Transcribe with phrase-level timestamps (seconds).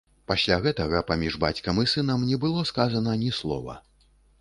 [0.29, 3.81] Пасля гэтага паміж бацькам і сынам не было сказана ні слова.